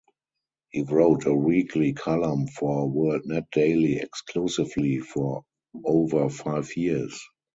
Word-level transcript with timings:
He 0.71 0.81
wrote 0.81 1.27
a 1.27 1.33
weekly 1.35 1.93
column 1.93 2.47
for 2.47 2.89
WorldNetDaily 2.91 4.01
exclusively 4.01 4.97
for 4.97 5.43
over 5.85 6.27
five 6.27 6.75
years. 6.75 7.21